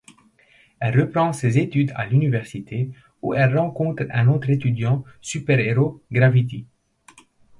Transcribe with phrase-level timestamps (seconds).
[0.79, 2.89] Elle reprend ses études à l'université
[3.21, 6.65] où elle rencontre un autre étudiant super-héros Gravity.